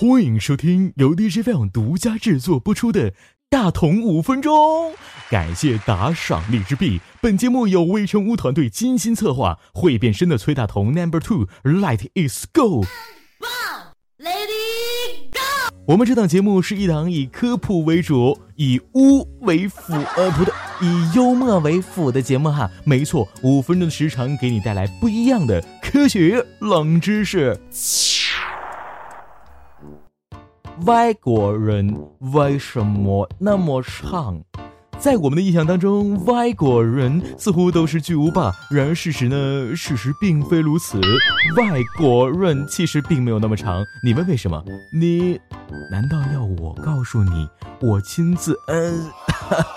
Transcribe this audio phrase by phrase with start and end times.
[0.00, 3.10] 欢迎收听由 DJ 飞扬独家制作播出的
[3.50, 4.50] 《大同五分钟》，
[5.28, 6.98] 感谢打赏荔枝币。
[7.20, 12.86] 本节目由微成屋团队精心策划，会变身的崔大同 Number Two，Light is go。
[15.86, 22.70] 我们这档节目是一档以科普为主、以污为辅，呃，不对，以幽默为辅的节目哈。
[22.86, 27.60] 没错，五分钟的时长给你带来不一样的科学冷知识。
[30.86, 31.94] 外国人
[32.32, 34.42] 为什么那么长？
[34.98, 38.52] 在我们的印象当中，外国人似乎都是巨无霸。
[38.70, 39.74] 然而事实呢？
[39.74, 41.00] 事实并非如此。
[41.56, 43.82] 外国人其实并没有那么长。
[44.04, 44.62] 你问为什么？
[44.92, 45.40] 你
[45.90, 47.48] 难道要我告诉你？
[47.80, 48.54] 我亲自……
[48.68, 49.10] 嗯，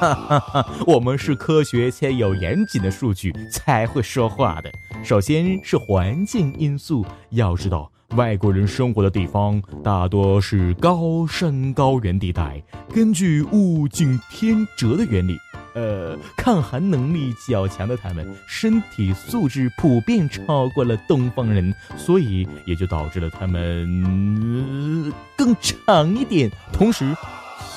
[0.86, 4.70] 我们是科学且有严谨的数据才会说话的。
[5.04, 7.92] 首先是环境因素，要知道。
[8.16, 12.60] 外国人生活的地方大多是高山高原地带，
[12.92, 15.36] 根据物竞天择的原理，
[15.74, 26.50] 呃，抗寒能力较强的他们，身体素质普遍超过了东方人，所以也就导致了他们更长一点。
[26.72, 27.14] 同时，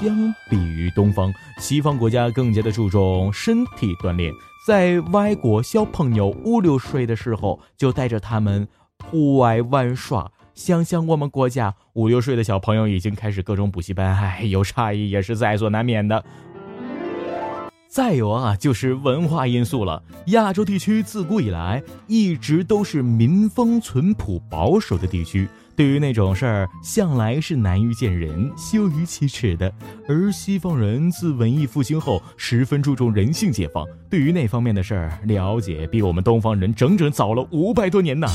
[0.00, 4.32] 相比于东方，西方国家更加的注重身体锻炼，
[4.64, 8.68] 在外国小朋友五六岁的时候就带着他们。
[9.04, 16.24] 户外玩耍，想想我们国家五六岁的小朋友已经开始各种补习班，哎，有差异也是在所难免的。
[17.88, 20.00] 再有啊，就是文化因素了。
[20.26, 29.72] 亚洲地区自古以来一直都是民风淳朴、保守的地区，对于那种事儿向来是难于见人、羞于启齿的。
[30.06, 38.28] 而西方人自文艺复兴后，十分注重人性解放，对于那方面的事儿了解比我们东方人整整早了五百多年呢。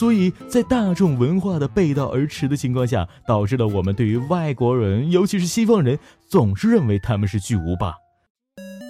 [0.00, 7.92] 所以在大众文化的背道而驰的情况下，导致了我们对于外国人，尤其是西方人，总是认为他们是巨无霸。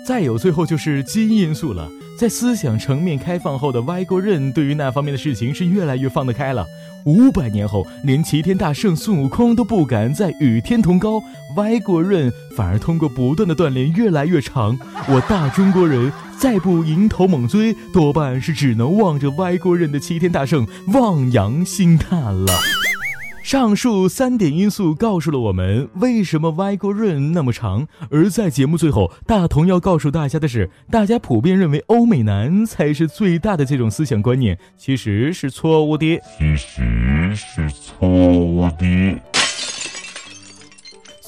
[0.06, 1.90] 再有，最后就是基因因素了。
[2.20, 6.66] 在思想层面开放后的外国人，对于那方面的事情是越来越放得开了。
[7.06, 11.22] 五百年后，连齐天大圣孙悟空都不敢再与天同高，
[11.56, 14.78] 外国人反而通过不断的锻炼越来越长。
[15.08, 16.12] 我大中国人。
[16.38, 22.79] 再不迎头猛追，多半是只能望着外国人的齐天大圣望洋兴叹了。
[23.42, 36.20] 上述三点因素告诉了我们为什么外国人那么长，而在节目最后，大同要告诉大家的是，大家普遍认为欧美男才是最大的这种思想观念，其实是错误的。
[36.38, 39.29] 其实是错误的。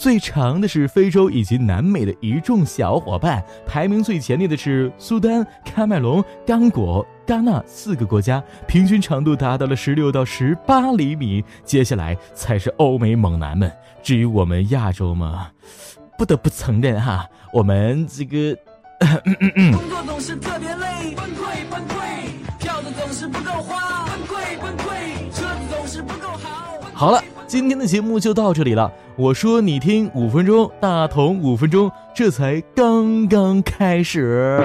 [0.03, 11.45] 最长的是非洲以及南美的一众小伙伴，排名最前列的是苏丹、喀麦隆、刚果、戛纳四个国家，平均长度达到了十六到十八厘米。
[11.65, 13.71] 接下来才是欧美猛男们。
[14.03, 15.47] 至于我们亚洲嘛，
[16.19, 18.57] 不得不承认哈，我们这个
[18.99, 25.02] 工作总是特别累，崩溃崩溃，票子总是不够花，崩溃崩溃，
[27.03, 27.11] 好。
[27.11, 27.21] 了。
[27.49, 28.91] 今天的节目就到这里了。
[29.17, 34.65] 我说你听五分钟，大同五分钟，这才刚刚开始。